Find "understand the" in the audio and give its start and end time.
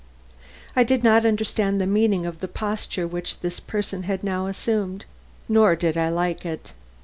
1.27-1.85